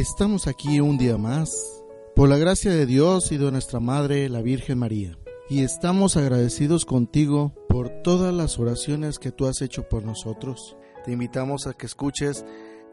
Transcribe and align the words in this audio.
Estamos 0.00 0.46
aquí 0.46 0.80
un 0.80 0.96
día 0.96 1.18
más, 1.18 1.84
por 2.16 2.30
la 2.30 2.38
gracia 2.38 2.70
de 2.70 2.86
Dios 2.86 3.32
y 3.32 3.36
de 3.36 3.52
nuestra 3.52 3.80
Madre, 3.80 4.30
la 4.30 4.40
Virgen 4.40 4.78
María. 4.78 5.18
Y 5.50 5.62
estamos 5.62 6.16
agradecidos 6.16 6.86
contigo 6.86 7.52
por 7.68 7.90
todas 8.02 8.32
las 8.32 8.58
oraciones 8.58 9.18
que 9.18 9.30
tú 9.30 9.46
has 9.46 9.60
hecho 9.60 9.90
por 9.90 10.02
nosotros. 10.02 10.74
Te 11.04 11.12
invitamos 11.12 11.66
a 11.66 11.74
que 11.74 11.84
escuches 11.84 12.46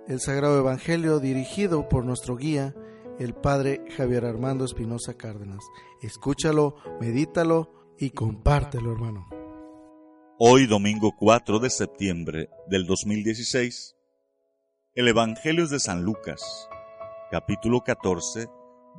el 0.10 0.20
Sagrado 0.20 0.60
Evangelio 0.60 1.22
dirigido 1.22 1.88
por 1.88 2.04
nuestro 2.04 2.36
guía, 2.36 2.76
el 3.20 3.34
Padre 3.34 3.86
Javier 3.96 4.26
Armando 4.26 4.66
Espinosa 4.66 5.14
Cárdenas. 5.14 5.64
Escúchalo, 6.02 6.76
medítalo 7.00 7.72
y 7.98 8.10
compártelo, 8.10 8.92
hermano. 8.92 9.30
Hoy, 10.40 10.68
domingo 10.68 11.16
4 11.18 11.60
de 11.60 11.70
septiembre 11.70 12.50
del 12.68 12.86
2016, 12.86 13.96
el 14.94 15.08
Evangelio 15.08 15.64
es 15.64 15.70
de 15.70 15.80
San 15.80 16.04
Lucas 16.04 16.68
capítulo 17.30 17.82
14, 17.82 18.48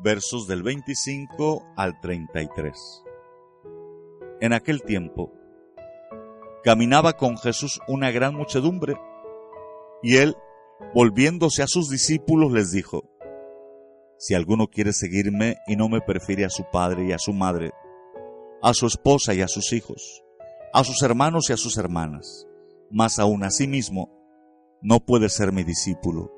versos 0.02 0.46
del 0.46 0.62
25 0.62 1.64
al 1.76 1.98
33. 1.98 3.02
En 4.42 4.52
aquel 4.52 4.82
tiempo, 4.82 5.32
caminaba 6.62 7.14
con 7.14 7.38
Jesús 7.38 7.80
una 7.88 8.10
gran 8.10 8.34
muchedumbre, 8.34 8.96
y 10.02 10.16
él, 10.16 10.36
volviéndose 10.94 11.62
a 11.62 11.66
sus 11.66 11.88
discípulos, 11.88 12.52
les 12.52 12.70
dijo, 12.70 13.04
Si 14.18 14.34
alguno 14.34 14.66
quiere 14.66 14.92
seguirme 14.92 15.56
y 15.66 15.76
no 15.76 15.88
me 15.88 16.02
prefiere 16.02 16.44
a 16.44 16.50
su 16.50 16.64
padre 16.70 17.06
y 17.06 17.12
a 17.12 17.18
su 17.18 17.32
madre, 17.32 17.72
a 18.60 18.74
su 18.74 18.86
esposa 18.86 19.32
y 19.32 19.40
a 19.40 19.48
sus 19.48 19.72
hijos, 19.72 20.22
a 20.74 20.84
sus 20.84 21.02
hermanos 21.02 21.48
y 21.48 21.54
a 21.54 21.56
sus 21.56 21.78
hermanas, 21.78 22.46
más 22.90 23.18
aún 23.18 23.42
a 23.42 23.50
sí 23.50 23.66
mismo, 23.66 24.10
no 24.82 25.00
puede 25.00 25.30
ser 25.30 25.50
mi 25.50 25.64
discípulo. 25.64 26.37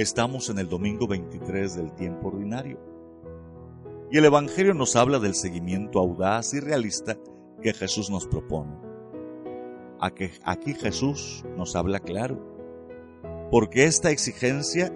Estamos 0.00 0.48
en 0.48 0.58
el 0.58 0.66
domingo 0.66 1.06
23 1.06 1.76
del 1.76 1.92
tiempo 1.92 2.28
ordinario. 2.28 2.80
Y 4.10 4.16
el 4.16 4.24
Evangelio 4.24 4.72
nos 4.72 4.96
habla 4.96 5.18
del 5.18 5.34
seguimiento 5.34 5.98
audaz 5.98 6.54
y 6.54 6.60
realista 6.60 7.18
que 7.60 7.74
Jesús 7.74 8.08
nos 8.08 8.26
propone. 8.26 8.72
Aquí 10.00 10.72
Jesús 10.72 11.44
nos 11.54 11.76
habla 11.76 12.00
claro, 12.00 12.42
porque 13.50 13.84
esta 13.84 14.10
exigencia 14.10 14.90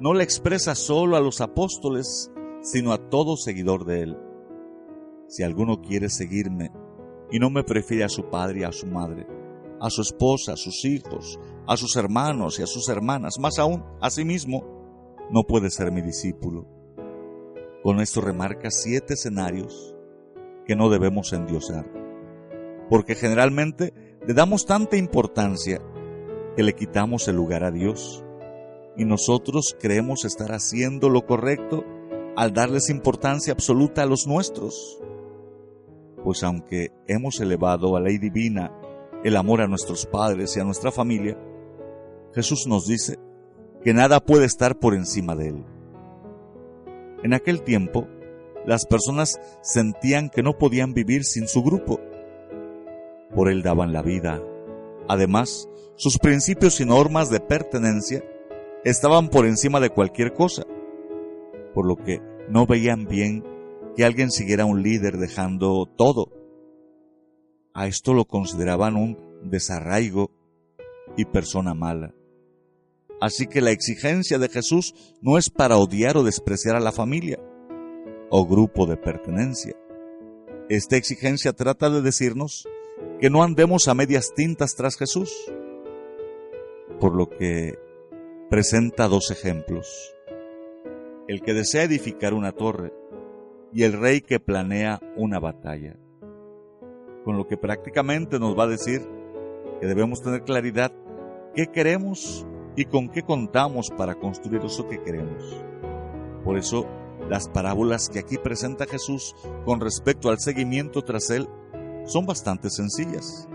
no 0.00 0.14
la 0.14 0.22
expresa 0.22 0.74
solo 0.74 1.18
a 1.18 1.20
los 1.20 1.42
apóstoles, 1.42 2.32
sino 2.62 2.94
a 2.94 3.10
todo 3.10 3.36
seguidor 3.36 3.84
de 3.84 4.00
Él. 4.00 4.16
Si 5.28 5.42
alguno 5.42 5.82
quiere 5.82 6.08
seguirme 6.08 6.72
y 7.30 7.38
no 7.38 7.50
me 7.50 7.64
prefiere 7.64 8.04
a 8.04 8.08
su 8.08 8.30
padre 8.30 8.64
a 8.64 8.72
su 8.72 8.86
madre, 8.86 9.26
a 9.78 9.90
su 9.90 10.00
esposa, 10.00 10.54
a 10.54 10.56
sus 10.56 10.86
hijos, 10.86 11.38
a 11.66 11.76
sus 11.76 11.96
hermanos 11.96 12.58
y 12.58 12.62
a 12.62 12.66
sus 12.66 12.88
hermanas, 12.88 13.38
más 13.38 13.58
aún 13.58 13.84
a 14.00 14.10
sí 14.10 14.24
mismo, 14.24 15.16
no 15.30 15.44
puede 15.44 15.70
ser 15.70 15.92
mi 15.92 16.02
discípulo. 16.02 16.66
Con 17.82 18.00
esto 18.00 18.20
remarca 18.20 18.70
siete 18.70 19.14
escenarios 19.14 19.94
que 20.66 20.76
no 20.76 20.90
debemos 20.90 21.32
endiosar, 21.32 21.90
porque 22.88 23.14
generalmente 23.14 23.92
le 24.26 24.34
damos 24.34 24.66
tanta 24.66 24.96
importancia 24.96 25.80
que 26.56 26.62
le 26.62 26.74
quitamos 26.74 27.26
el 27.28 27.36
lugar 27.36 27.64
a 27.64 27.70
Dios 27.70 28.24
y 28.96 29.04
nosotros 29.04 29.76
creemos 29.80 30.24
estar 30.24 30.52
haciendo 30.52 31.08
lo 31.08 31.26
correcto 31.26 31.84
al 32.36 32.52
darles 32.52 32.90
importancia 32.90 33.52
absoluta 33.52 34.02
a 34.02 34.06
los 34.06 34.26
nuestros. 34.26 35.00
Pues 36.22 36.42
aunque 36.42 36.90
hemos 37.08 37.40
elevado 37.40 37.96
a 37.96 38.00
ley 38.00 38.18
divina 38.18 38.70
el 39.24 39.36
amor 39.36 39.60
a 39.60 39.66
nuestros 39.66 40.06
padres 40.06 40.56
y 40.56 40.60
a 40.60 40.64
nuestra 40.64 40.92
familia, 40.92 41.36
Jesús 42.34 42.66
nos 42.66 42.86
dice 42.86 43.18
que 43.82 43.94
nada 43.94 44.20
puede 44.20 44.46
estar 44.46 44.78
por 44.78 44.94
encima 44.94 45.34
de 45.34 45.48
Él. 45.48 45.64
En 47.22 47.34
aquel 47.34 47.62
tiempo, 47.62 48.08
las 48.66 48.86
personas 48.86 49.40
sentían 49.62 50.30
que 50.30 50.42
no 50.42 50.58
podían 50.58 50.94
vivir 50.94 51.24
sin 51.24 51.48
su 51.48 51.62
grupo. 51.62 52.00
Por 53.34 53.50
Él 53.50 53.62
daban 53.62 53.92
la 53.92 54.02
vida. 54.02 54.42
Además, 55.08 55.68
sus 55.96 56.18
principios 56.18 56.80
y 56.80 56.84
normas 56.84 57.30
de 57.30 57.40
pertenencia 57.40 58.24
estaban 58.84 59.28
por 59.28 59.46
encima 59.46 59.80
de 59.80 59.90
cualquier 59.90 60.32
cosa, 60.32 60.64
por 61.74 61.86
lo 61.86 61.96
que 61.96 62.20
no 62.48 62.66
veían 62.66 63.06
bien 63.06 63.44
que 63.96 64.04
alguien 64.04 64.30
siguiera 64.30 64.64
un 64.64 64.82
líder 64.82 65.18
dejando 65.18 65.86
todo 65.86 66.42
a 67.74 67.86
esto 67.86 68.12
lo 68.12 68.26
consideraban 68.26 68.96
un 68.96 69.16
desarraigo 69.44 70.30
y 71.16 71.24
persona 71.24 71.72
mala. 71.72 72.14
Así 73.22 73.46
que 73.46 73.60
la 73.60 73.70
exigencia 73.70 74.36
de 74.40 74.48
Jesús 74.48 74.96
no 75.20 75.38
es 75.38 75.48
para 75.48 75.76
odiar 75.76 76.16
o 76.16 76.24
despreciar 76.24 76.74
a 76.74 76.80
la 76.80 76.90
familia 76.90 77.38
o 78.30 78.44
grupo 78.48 78.84
de 78.84 78.96
pertenencia. 78.96 79.76
Esta 80.68 80.96
exigencia 80.96 81.52
trata 81.52 81.88
de 81.88 82.02
decirnos 82.02 82.66
que 83.20 83.30
no 83.30 83.44
andemos 83.44 83.86
a 83.86 83.94
medias 83.94 84.34
tintas 84.34 84.74
tras 84.74 84.96
Jesús, 84.96 85.32
por 86.98 87.14
lo 87.14 87.28
que 87.28 87.78
presenta 88.50 89.06
dos 89.06 89.30
ejemplos. 89.30 89.86
El 91.28 91.42
que 91.42 91.54
desea 91.54 91.84
edificar 91.84 92.34
una 92.34 92.50
torre 92.50 92.92
y 93.72 93.84
el 93.84 93.92
rey 93.92 94.22
que 94.22 94.40
planea 94.40 94.98
una 95.14 95.38
batalla 95.38 95.96
con 97.24 97.36
lo 97.36 97.46
que 97.46 97.56
prácticamente 97.56 98.40
nos 98.40 98.58
va 98.58 98.64
a 98.64 98.68
decir 98.68 99.00
que 99.80 99.86
debemos 99.86 100.22
tener 100.22 100.42
claridad 100.42 100.92
qué 101.54 101.68
queremos 101.68 102.44
y 102.76 102.86
con 102.86 103.08
qué 103.08 103.22
contamos 103.22 103.90
para 103.90 104.14
construir 104.14 104.62
eso 104.64 104.88
que 104.88 105.02
queremos. 105.02 105.64
Por 106.44 106.58
eso, 106.58 106.86
las 107.28 107.48
parábolas 107.48 108.08
que 108.08 108.18
aquí 108.18 108.38
presenta 108.38 108.86
Jesús 108.86 109.34
con 109.64 109.80
respecto 109.80 110.30
al 110.30 110.38
seguimiento 110.40 111.02
tras 111.02 111.30
Él 111.30 111.48
son 112.04 112.26
bastante 112.26 112.68
sencillas, 112.70 113.48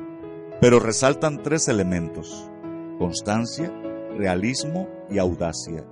pero 0.61 0.79
resaltan 0.79 1.43
tres 1.43 1.67
elementos, 1.67 2.49
constancia, 2.97 3.71
realismo 4.17 4.87
y 5.09 5.17
audacia. 5.17 5.85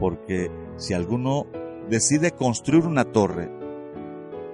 Porque 0.00 0.50
si 0.76 0.92
alguno 0.92 1.46
decide 1.88 2.32
construir 2.32 2.84
una 2.84 3.04
torre 3.04 3.50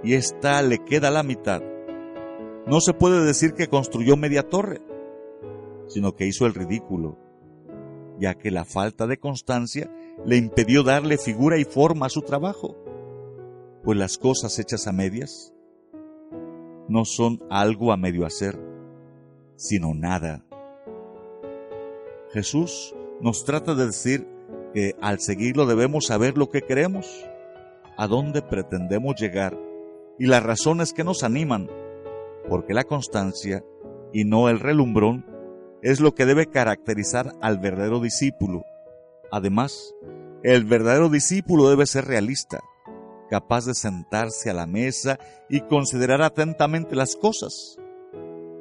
y 0.05 0.15
ésta 0.15 0.63
le 0.63 0.79
queda 0.79 1.11
la 1.11 1.23
mitad, 1.23 1.63
no 2.67 2.81
se 2.81 2.95
puede 2.95 3.25
decir 3.25 3.55
que 3.55 3.69
construyó 3.69 4.17
media 4.17 4.49
torre, 4.49 4.83
sino 5.89 6.15
que 6.15 6.27
hizo 6.27 6.47
el 6.47 6.55
ridículo, 6.55 7.19
ya 8.19 8.35
que 8.35 8.51
la 8.51 8.65
falta 8.65 9.07
de 9.07 9.19
constancia 9.19 9.91
le 10.25 10.37
impidió 10.37 10.83
darle 10.83 11.19
figura 11.19 11.59
y 11.59 11.65
forma 11.65 12.07
a 12.07 12.11
su 12.11 12.23
trabajo, 12.23 12.77
pues 13.83 13.99
las 13.99 14.19
cosas 14.19 14.59
hechas 14.59 14.87
a 14.87 14.93
medias 14.93 15.53
no 16.89 17.05
son 17.05 17.41
algo 17.51 17.93
a 17.93 17.97
medio 17.97 18.27
hacer, 18.27 18.59
sino 19.57 19.95
nada. 19.95 20.45
Jesús 22.33 22.95
nos 23.21 23.45
trata 23.45 23.75
de 23.75 23.87
decir 23.87 24.27
que 24.73 24.97
al 25.01 25.21
seguirlo 25.21 25.67
debemos 25.67 26.07
saber 26.07 26.37
lo 26.39 26.51
que 26.51 26.63
queremos, 26.63 27.07
a 27.97 28.07
dónde 28.07 28.43
pretendemos 28.43 29.21
llegar 29.21 29.59
y 30.19 30.27
las 30.27 30.43
razones 30.43 30.93
que 30.93 31.05
nos 31.05 31.23
animan, 31.23 31.69
porque 32.49 32.75
la 32.75 32.85
constancia 32.85 33.65
y 34.13 34.25
no 34.25 34.49
el 34.49 34.61
relumbrón 34.61 35.27
es 35.83 36.01
lo 36.01 36.15
que 36.15 36.27
debe 36.27 36.47
caracterizar 36.47 37.35
al 37.41 37.59
verdadero 37.59 38.01
discípulo. 38.01 38.65
Además, 39.33 39.95
el 40.45 40.65
verdadero 40.65 41.09
discípulo 41.09 41.69
debe 41.69 41.87
ser 41.87 42.05
realista, 42.05 42.61
capaz 43.29 43.67
de 43.67 43.75
sentarse 43.75 44.49
a 44.49 44.55
la 44.55 44.67
mesa 44.67 45.19
y 45.49 45.61
considerar 45.63 46.23
atentamente 46.23 46.95
las 46.95 47.17
cosas, 47.17 47.79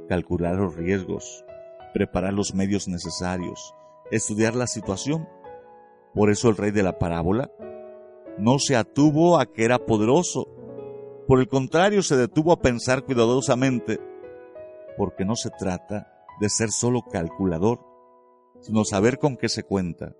calcular 0.10 0.56
los 0.56 0.76
riesgos, 0.76 1.46
preparar 1.94 2.34
los 2.34 2.56
medios 2.56 2.88
necesarios, 2.88 3.76
estudiar 4.10 4.56
la 4.56 4.66
situación. 4.66 5.28
Por 6.16 6.32
eso 6.32 6.50
el 6.50 6.58
rey 6.58 6.72
de 6.72 6.84
la 6.84 6.98
parábola 6.98 7.52
no 8.38 8.58
se 8.58 8.76
atuvo 8.76 9.40
a 9.40 9.46
que 9.46 9.64
era 9.64 9.86
poderoso, 9.86 10.48
por 11.28 11.40
el 11.40 11.48
contrario 11.48 12.02
se 12.02 12.18
detuvo 12.18 12.52
a 12.52 12.62
pensar 12.62 13.04
cuidadosamente, 13.04 14.00
porque 14.98 15.24
no 15.24 15.36
se 15.36 15.50
trata 15.52 16.21
de 16.40 16.50
ser 16.50 16.72
solo 16.72 17.02
calculador, 17.04 17.80
sino 18.62 18.86
saber 18.86 19.18
con 19.18 19.38
qué 19.38 19.50
se 19.50 19.64
cuenta, 19.64 20.16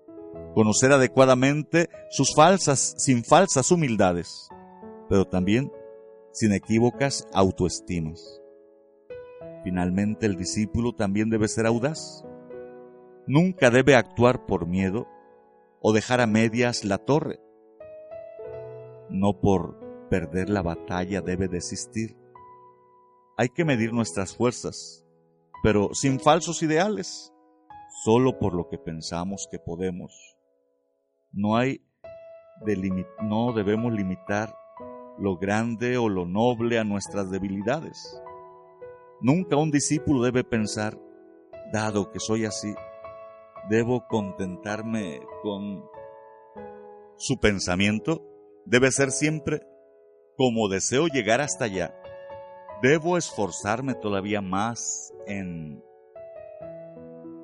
conocer 0.54 0.92
adecuadamente 0.92 1.88
sus 2.10 2.34
falsas, 2.34 2.94
sin 2.98 3.24
falsas 3.24 3.70
humildades, 3.70 4.48
pero 5.08 5.26
también 5.26 5.72
sin 6.32 6.52
equívocas 6.52 7.26
autoestimas. 7.32 8.40
Finalmente 9.64 10.26
el 10.26 10.36
discípulo 10.36 10.92
también 10.92 11.30
debe 11.30 11.48
ser 11.48 11.66
audaz. 11.66 12.24
Nunca 13.26 13.70
debe 13.70 13.94
actuar 13.94 14.44
por 14.46 14.66
miedo 14.66 15.06
o 15.80 15.92
dejar 15.92 16.20
a 16.20 16.26
medias 16.26 16.84
la 16.84 16.98
torre. 16.98 17.38
No 19.08 19.40
por 19.40 19.78
perder 20.08 20.50
la 20.50 20.62
batalla 20.62 21.20
debe 21.20 21.48
desistir. 21.48 22.16
Hay 23.36 23.48
que 23.48 23.64
medir 23.64 23.92
nuestras 23.92 24.36
fuerzas, 24.36 25.01
pero 25.62 25.90
sin 25.92 26.20
falsos 26.20 26.62
ideales, 26.62 27.32
solo 28.04 28.38
por 28.38 28.54
lo 28.54 28.68
que 28.68 28.78
pensamos 28.78 29.48
que 29.50 29.58
podemos. 29.58 30.12
No 31.32 31.56
hay 31.56 31.80
no 33.22 33.52
debemos 33.52 33.92
limitar 33.92 34.54
lo 35.18 35.36
grande 35.36 35.98
o 35.98 36.08
lo 36.08 36.26
noble 36.26 36.78
a 36.78 36.84
nuestras 36.84 37.30
debilidades. 37.30 38.22
Nunca 39.20 39.56
un 39.56 39.70
discípulo 39.70 40.22
debe 40.22 40.44
pensar, 40.44 40.98
dado 41.72 42.10
que 42.10 42.20
soy 42.20 42.44
así, 42.44 42.74
debo 43.68 44.06
contentarme 44.06 45.20
con 45.42 45.84
su 47.16 47.38
pensamiento, 47.38 48.22
debe 48.64 48.90
ser 48.90 49.10
siempre 49.10 49.62
como 50.36 50.68
deseo 50.68 51.06
llegar 51.06 51.40
hasta 51.40 51.66
allá. 51.66 51.94
Debo 52.82 53.16
esforzarme 53.16 53.94
todavía 53.94 54.40
más 54.40 55.14
en 55.28 55.84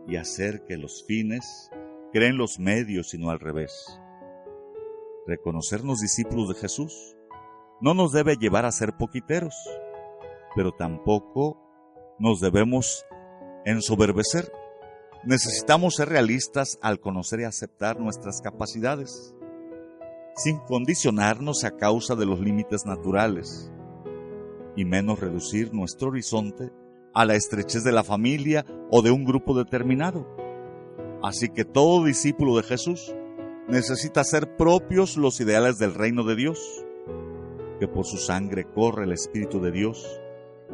y 0.08 0.16
hacer 0.16 0.64
que 0.66 0.76
los 0.76 1.04
fines 1.06 1.70
creen 2.12 2.36
los 2.36 2.58
medios 2.58 3.14
y 3.14 3.18
no 3.18 3.30
al 3.30 3.38
revés. 3.38 3.72
Reconocernos 5.28 6.00
discípulos 6.00 6.48
de 6.48 6.56
Jesús 6.56 7.16
no 7.80 7.94
nos 7.94 8.10
debe 8.10 8.34
llevar 8.36 8.64
a 8.64 8.72
ser 8.72 8.96
poquiteros, 8.96 9.54
pero 10.56 10.72
tampoco 10.72 11.56
nos 12.18 12.40
debemos 12.40 13.04
ensoberbecer. 13.64 14.50
Necesitamos 15.24 15.94
ser 15.94 16.08
realistas 16.08 16.80
al 16.82 16.98
conocer 16.98 17.40
y 17.40 17.44
aceptar 17.44 18.00
nuestras 18.00 18.40
capacidades, 18.40 19.36
sin 20.34 20.58
condicionarnos 20.58 21.62
a 21.62 21.76
causa 21.76 22.16
de 22.16 22.26
los 22.26 22.40
límites 22.40 22.86
naturales, 22.86 23.70
y 24.78 24.84
menos 24.84 25.18
reducir 25.18 25.74
nuestro 25.74 26.10
horizonte 26.10 26.70
a 27.12 27.24
la 27.24 27.34
estrechez 27.34 27.82
de 27.82 27.90
la 27.90 28.04
familia 28.04 28.64
o 28.92 29.02
de 29.02 29.10
un 29.10 29.24
grupo 29.24 29.58
determinado. 29.58 30.24
Así 31.20 31.48
que 31.48 31.64
todo 31.64 32.04
discípulo 32.04 32.56
de 32.56 32.62
Jesús 32.62 33.12
necesita 33.66 34.22
ser 34.22 34.56
propios 34.56 35.16
los 35.16 35.40
ideales 35.40 35.78
del 35.78 35.94
reino 35.94 36.22
de 36.22 36.36
Dios, 36.36 36.86
que 37.80 37.88
por 37.88 38.06
su 38.06 38.18
sangre 38.18 38.68
corre 38.72 39.02
el 39.02 39.10
Espíritu 39.10 39.60
de 39.60 39.72
Dios 39.72 40.06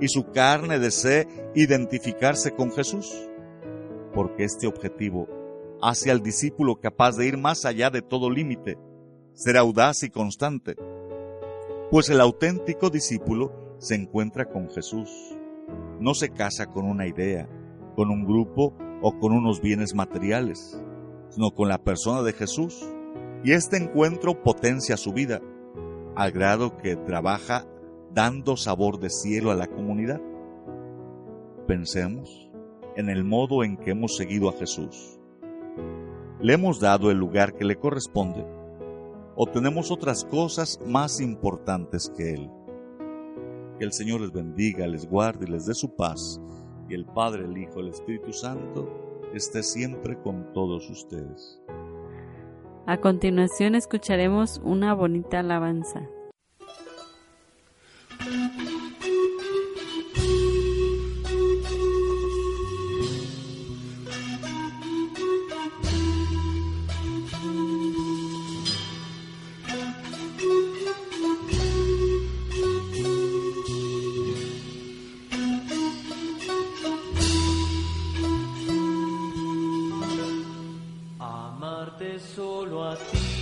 y 0.03 0.09
su 0.09 0.33
carne 0.33 0.79
desee 0.79 1.27
identificarse 1.55 2.50
con 2.50 2.73
Jesús, 2.73 3.11
porque 4.12 4.45
este 4.45 4.67
objetivo 4.67 5.29
hace 5.81 6.11
al 6.11 6.23
discípulo 6.23 6.79
capaz 6.79 7.17
de 7.17 7.27
ir 7.27 7.39
más 7.39 7.65
allá 7.65 7.89
de 7.89 8.03
todo 8.03 8.29
límite, 8.29 8.77
ser 9.33 9.57
audaz 9.57 10.03
y 10.03 10.11
constante, 10.11 10.77
pues 11.91 12.11
el 12.11 12.21
auténtico 12.21 12.91
discípulo 12.91 13.65
se 13.85 13.95
encuentra 13.95 14.47
con 14.47 14.71
Jesús, 14.71 15.11
no 16.01 16.15
se 16.15 16.31
casa 16.31 16.67
con 16.73 16.87
una 16.87 17.07
idea, 17.07 17.47
con 17.95 18.11
un 18.11 18.25
grupo 18.25 18.73
o 19.03 19.19
con 19.19 19.33
unos 19.33 19.61
bienes 19.61 19.95
materiales, 19.95 20.83
sino 21.29 21.51
con 21.51 21.69
la 21.69 21.77
persona 21.77 22.23
de 22.23 22.33
Jesús, 22.33 22.83
y 23.45 23.53
este 23.53 23.77
encuentro 23.77 24.43
potencia 24.43 24.97
su 24.97 25.13
vida, 25.13 25.43
al 26.17 26.33
grado 26.33 26.79
que 26.79 26.97
trabaja 26.97 27.67
dando 28.15 28.57
sabor 28.57 29.01
de 29.01 29.11
cielo 29.11 29.51
a 29.51 29.55
la 29.55 29.67
comunidad. 29.67 30.23
Pensemos 31.67 32.51
en 32.97 33.11
el 33.11 33.23
modo 33.23 33.65
en 33.65 33.77
que 33.77 33.91
hemos 33.91 34.17
seguido 34.17 34.49
a 34.49 34.55
Jesús. 34.55 35.21
¿Le 36.41 36.55
hemos 36.55 36.81
dado 36.81 37.11
el 37.11 37.19
lugar 37.19 37.55
que 37.55 37.67
le 37.67 37.77
corresponde 37.77 38.47
o 39.37 39.47
tenemos 39.47 39.91
otras 39.91 40.25
cosas 40.25 40.79
más 40.87 41.21
importantes 41.21 42.11
que 42.17 42.33
Él? 42.33 42.51
Que 43.79 43.85
el 43.85 43.93
Señor 43.93 44.21
les 44.21 44.32
bendiga, 44.32 44.87
les 44.87 45.09
guarde 45.09 45.47
y 45.47 45.50
les 45.50 45.67
dé 45.67 45.75
su 45.75 45.94
paz 45.97 46.41
y 46.88 46.94
el 46.94 47.05
Padre, 47.06 47.44
el 47.44 47.56
Hijo, 47.56 47.81
el 47.81 47.88
Espíritu 47.88 48.32
Santo 48.32 49.21
esté 49.35 49.62
siempre 49.62 50.19
con 50.21 50.52
todos 50.52 50.88
ustedes. 50.90 51.61
A 52.87 52.99
continuación 52.99 53.75
escucharemos 53.75 54.61
una 54.62 54.95
bonita 54.95 55.40
alabanza. 55.40 56.09
Señor. 82.95 83.34